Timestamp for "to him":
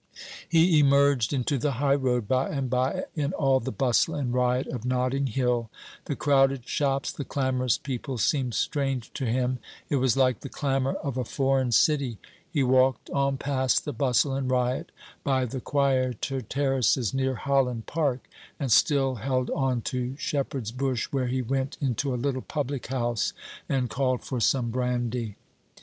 9.13-9.59